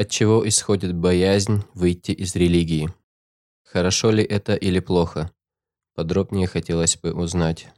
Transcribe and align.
От 0.00 0.08
чего 0.08 0.48
исходит 0.48 0.94
боязнь 0.94 1.62
выйти 1.74 2.12
из 2.12 2.34
религии? 2.34 2.88
Хорошо 3.64 4.10
ли 4.10 4.24
это 4.24 4.54
или 4.54 4.80
плохо? 4.80 5.30
Подробнее 5.94 6.46
хотелось 6.46 6.96
бы 6.96 7.12
узнать. 7.12 7.68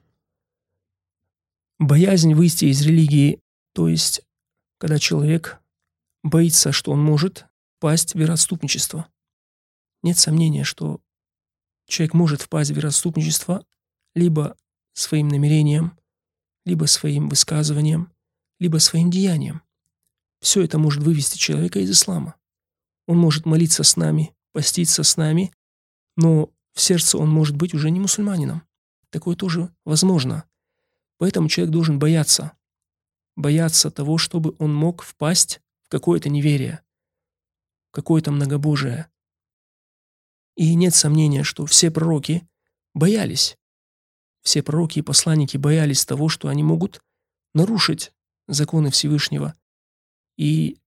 Боязнь 1.81 2.35
выйти 2.35 2.67
из 2.67 2.81
религии, 2.87 3.41
то 3.73 3.89
есть, 3.89 4.23
когда 4.79 5.01
человек 5.01 5.61
боится, 6.23 6.71
что 6.71 6.93
он 6.93 7.03
может 7.03 7.47
впасть 7.79 8.13
в 8.15 8.19
вероотступничество. 8.21 9.09
Нет 10.05 10.17
сомнения, 10.17 10.63
что 10.63 11.01
человек 11.89 12.15
может 12.15 12.43
впасть 12.43 12.71
в 12.71 12.77
вероотступничество 12.77 13.67
либо 14.15 14.57
своим 14.93 15.27
намерением, 15.27 15.99
либо 16.65 16.85
своим 16.85 17.29
высказыванием, 17.29 18.13
либо 18.61 18.79
своим 18.79 19.11
деянием. 19.11 19.63
Все 20.43 20.63
это 20.63 20.77
может 20.77 21.05
вывести 21.05 21.39
человека 21.39 21.79
из 21.79 21.91
ислама. 21.93 22.35
Он 23.07 23.17
может 23.17 23.47
молиться 23.47 23.85
с 23.85 23.97
нами, 23.97 24.35
поститься 24.51 25.05
с 25.05 25.17
нами, 25.17 25.53
но 26.17 26.51
в 26.73 26.81
сердце 26.81 27.17
он 27.17 27.31
может 27.31 27.57
быть 27.57 27.75
уже 27.75 27.91
не 27.91 28.01
мусульманином. 28.01 28.63
Такое 29.11 29.37
тоже 29.37 29.73
возможно. 29.85 30.45
Поэтому 31.19 31.49
человек 31.49 31.73
должен 31.73 32.01
бояться. 32.01 32.53
Бояться 33.37 33.91
того, 33.93 34.19
чтобы 34.19 34.57
он 34.59 34.75
мог 34.75 35.03
впасть 35.03 35.63
в 35.85 35.89
какое-то 35.89 36.29
неверие, 36.29 36.83
какое-то 37.93 38.33
многобожие. 38.33 39.07
И 40.57 40.75
нет 40.75 40.95
сомнения, 40.95 41.45
что 41.45 41.67
все 41.67 41.93
пророки 41.93 42.49
боялись. 42.95 43.57
Все 44.43 44.61
пророки 44.65 44.99
и 44.99 45.03
посланники 45.03 45.57
боялись 45.57 46.05
того, 46.05 46.29
что 46.29 46.49
они 46.49 46.65
могут 46.65 47.01
нарушить 47.55 48.13
законы 48.49 48.91
Всевышнего 48.91 49.55
и 50.37 50.79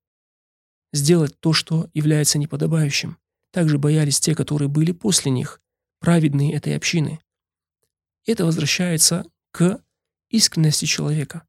сделать 0.93 1.39
то, 1.39 1.53
что 1.53 1.89
является 1.93 2.37
неподобающим. 2.39 3.17
Также 3.51 3.77
боялись 3.77 4.19
те, 4.19 4.35
которые 4.35 4.67
были 4.67 4.91
после 4.91 5.31
них, 5.31 5.61
праведные 5.99 6.53
этой 6.53 6.75
общины. 6.75 7.19
Это 8.25 8.45
возвращается 8.45 9.25
к 9.51 9.81
искренности 10.29 10.85
человека. 10.85 11.47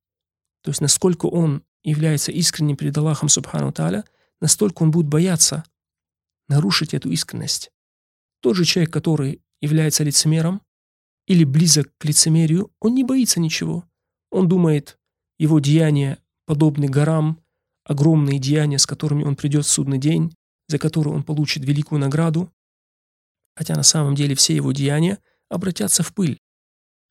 То 0.63 0.71
есть 0.71 0.81
насколько 0.81 1.27
он 1.27 1.65
является 1.85 2.33
искренним 2.33 2.77
перед 2.77 2.97
Аллахом 2.99 3.29
Субхану 3.29 3.73
Таля, 3.73 4.05
настолько 4.41 4.83
он 4.83 4.91
будет 4.91 5.07
бояться 5.07 5.65
нарушить 6.49 6.95
эту 6.95 7.11
искренность. 7.11 7.71
Тот 8.41 8.57
же 8.57 8.65
человек, 8.65 8.93
который 8.93 9.43
является 9.61 10.05
лицемером 10.05 10.63
или 11.27 11.45
близок 11.45 11.93
к 11.99 12.05
лицемерию, 12.05 12.73
он 12.81 12.95
не 12.95 13.05
боится 13.05 13.41
ничего. 13.41 13.85
Он 14.31 14.49
думает, 14.49 14.99
его 15.39 15.59
деяния 15.61 16.19
подобны 16.45 16.89
горам, 16.89 17.41
огромные 17.87 18.39
деяния, 18.39 18.79
с 18.79 18.87
которыми 18.87 19.25
он 19.25 19.37
придет 19.37 19.65
в 19.65 19.69
судный 19.69 19.99
день, 19.99 20.35
за 20.69 20.79
которые 20.79 21.15
он 21.15 21.23
получит 21.23 21.65
великую 21.65 22.01
награду, 22.01 22.53
хотя 23.55 23.75
на 23.75 23.85
самом 23.85 24.15
деле 24.15 24.35
все 24.35 24.55
его 24.55 24.73
деяния 24.73 25.19
обратятся 25.49 26.03
в 26.03 26.13
пыль. 26.13 26.39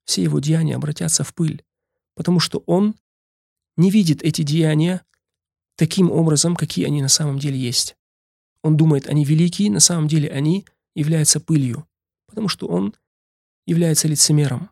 Все 0.03 0.21
его 0.21 0.39
деяния 0.39 0.75
обратятся 0.75 1.23
в 1.23 1.33
пыль, 1.33 1.63
потому 2.15 2.39
что 2.39 2.61
он 2.67 2.95
не 3.77 3.89
видит 3.89 4.21
эти 4.21 4.43
деяния 4.43 5.03
таким 5.77 6.11
образом, 6.11 6.55
какие 6.55 6.85
они 6.85 7.01
на 7.01 7.09
самом 7.09 7.39
деле 7.39 7.57
есть. 7.57 7.95
Он 8.61 8.77
думает, 8.77 9.07
они 9.07 9.25
великие, 9.25 9.71
на 9.71 9.79
самом 9.79 10.07
деле 10.07 10.29
они 10.29 10.65
являются 10.95 11.39
пылью, 11.39 11.87
потому 12.27 12.49
что 12.49 12.67
он 12.67 12.95
является 13.65 14.07
лицемером. 14.07 14.69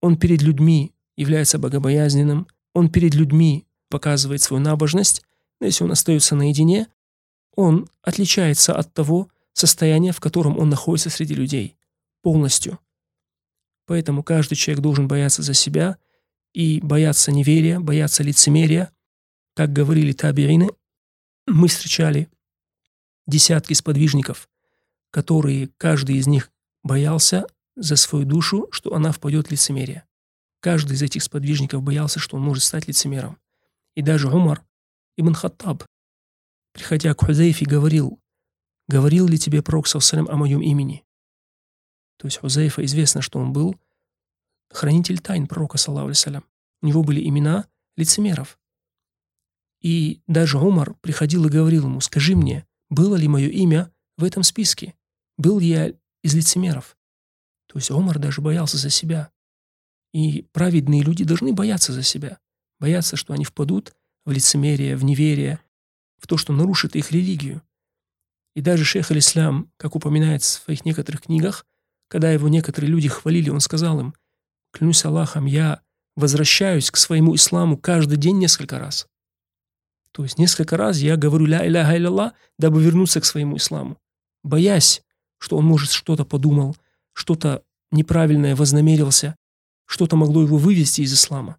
Он 0.00 0.18
перед 0.18 0.42
людьми 0.42 0.94
является 1.16 1.58
богобоязненным, 1.58 2.46
он 2.74 2.90
перед 2.90 3.14
людьми 3.14 3.66
показывает 3.88 4.42
свою 4.42 4.62
набожность, 4.62 5.22
но 5.22 5.33
если 5.60 5.84
он 5.84 5.92
остается 5.92 6.34
наедине, 6.34 6.88
он 7.54 7.88
отличается 8.02 8.74
от 8.74 8.92
того 8.92 9.28
состояния, 9.52 10.12
в 10.12 10.20
котором 10.20 10.58
он 10.58 10.68
находится 10.68 11.10
среди 11.10 11.34
людей, 11.34 11.76
полностью. 12.22 12.78
Поэтому 13.86 14.22
каждый 14.22 14.56
человек 14.56 14.82
должен 14.82 15.08
бояться 15.08 15.42
за 15.42 15.54
себя 15.54 15.98
и 16.52 16.80
бояться 16.80 17.32
неверия, 17.32 17.80
бояться 17.80 18.22
лицемерия. 18.22 18.90
Как 19.54 19.72
говорили 19.72 20.12
табиины, 20.12 20.70
мы 21.46 21.68
встречали 21.68 22.28
десятки 23.26 23.74
сподвижников, 23.74 24.48
которые 25.10 25.68
каждый 25.76 26.16
из 26.16 26.26
них 26.26 26.50
боялся 26.82 27.46
за 27.76 27.96
свою 27.96 28.24
душу, 28.24 28.68
что 28.70 28.94
она 28.94 29.12
впадет 29.12 29.48
в 29.48 29.50
лицемерие. 29.50 30.04
Каждый 30.60 30.94
из 30.94 31.02
этих 31.02 31.22
сподвижников 31.22 31.82
боялся, 31.82 32.18
что 32.18 32.36
он 32.36 32.42
может 32.42 32.64
стать 32.64 32.88
лицемером. 32.88 33.38
И 33.94 34.02
даже 34.02 34.28
Умар 34.28 34.64
ибн 35.16 35.34
Хаттаб, 35.34 35.84
приходя 36.72 37.14
к 37.14 37.24
Хузейфе, 37.24 37.66
говорил, 37.66 38.20
«Говорил 38.88 39.26
ли 39.26 39.38
тебе 39.38 39.62
пророк 39.62 39.86
Савсалям 39.86 40.28
о 40.28 40.36
моем 40.36 40.60
имени?» 40.60 41.04
То 42.18 42.26
есть 42.26 42.38
Хузейфа 42.38 42.84
известно, 42.84 43.22
что 43.22 43.38
он 43.38 43.52
был 43.52 43.76
хранитель 44.70 45.20
тайн 45.20 45.46
пророка, 45.46 45.78
саллаху 45.78 46.12
У 46.82 46.86
него 46.86 47.02
были 47.02 47.26
имена 47.26 47.66
лицемеров. 47.96 48.58
И 49.80 50.22
даже 50.26 50.58
Умар 50.58 50.94
приходил 51.00 51.46
и 51.46 51.50
говорил 51.50 51.84
ему, 51.84 52.00
«Скажи 52.00 52.34
мне, 52.36 52.66
было 52.90 53.16
ли 53.16 53.28
мое 53.28 53.48
имя 53.48 53.92
в 54.16 54.24
этом 54.24 54.42
списке? 54.42 54.94
Был 55.36 55.60
я 55.60 55.92
из 56.22 56.34
лицемеров?» 56.34 56.96
То 57.66 57.78
есть 57.78 57.90
Омар 57.90 58.18
даже 58.18 58.40
боялся 58.40 58.76
за 58.76 58.90
себя. 58.90 59.30
И 60.12 60.42
праведные 60.52 61.02
люди 61.02 61.24
должны 61.24 61.52
бояться 61.52 61.92
за 61.92 62.02
себя. 62.02 62.38
Бояться, 62.78 63.16
что 63.16 63.34
они 63.34 63.44
впадут 63.44 63.94
в 64.24 64.30
лицемерие, 64.30 64.96
в 64.96 65.04
неверие, 65.04 65.60
в 66.18 66.26
то, 66.26 66.36
что 66.36 66.52
нарушит 66.52 66.96
их 66.96 67.12
религию. 67.12 67.62
И 68.54 68.60
даже 68.60 68.84
шейх 68.84 69.10
аль-Ислам, 69.10 69.70
как 69.76 69.96
упоминает 69.96 70.42
в 70.42 70.46
своих 70.46 70.84
некоторых 70.84 71.22
книгах, 71.22 71.66
когда 72.08 72.30
его 72.30 72.48
некоторые 72.48 72.90
люди 72.90 73.08
хвалили, 73.08 73.50
он 73.50 73.60
сказал 73.60 74.00
им, 74.00 74.14
«Клянусь 74.72 75.04
Аллахом, 75.04 75.46
я 75.46 75.80
возвращаюсь 76.16 76.90
к 76.90 76.96
своему 76.96 77.34
исламу 77.34 77.76
каждый 77.76 78.16
день 78.16 78.38
несколько 78.38 78.78
раз». 78.78 79.06
То 80.12 80.22
есть 80.22 80.38
несколько 80.38 80.76
раз 80.76 80.98
я 80.98 81.16
говорю 81.16 81.46
«Ля 81.46 81.66
иляха 81.66 81.96
илlallah», 81.96 82.32
дабы 82.58 82.82
вернуться 82.82 83.20
к 83.20 83.24
своему 83.24 83.56
исламу, 83.56 83.98
боясь, 84.44 85.02
что 85.38 85.56
он, 85.56 85.64
может, 85.64 85.90
что-то 85.90 86.24
подумал, 86.24 86.76
что-то 87.12 87.64
неправильное 87.90 88.54
вознамерился, 88.54 89.36
что-то 89.86 90.16
могло 90.16 90.42
его 90.42 90.56
вывести 90.56 91.00
из 91.00 91.12
ислама. 91.12 91.58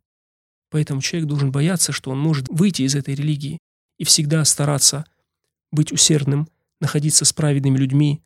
Поэтому 0.76 1.00
человек 1.00 1.30
должен 1.30 1.54
бояться, 1.54 1.94
что 1.94 2.12
он 2.12 2.20
может 2.20 2.50
выйти 2.50 2.82
из 2.82 2.96
этой 2.96 3.16
религии 3.16 3.60
и 3.98 4.04
всегда 4.04 4.44
стараться 4.44 5.06
быть 5.72 5.94
усердным, 5.94 6.50
находиться 6.82 7.24
с 7.24 7.32
праведными 7.32 7.78
людьми, 7.78 8.22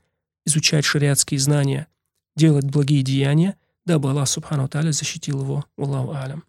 изучать 0.47 0.83
шариатские 0.83 1.39
знания, 1.39 1.85
делать 2.35 2.65
благие 2.65 3.03
деяния, 3.03 3.55
дабы 3.85 4.09
Аллах 4.09 4.27
Субхану 4.27 4.67
Таля 4.67 4.91
защитил 4.91 5.43
его. 5.43 5.63
Аллаху 5.77 6.11
Алям. 6.15 6.43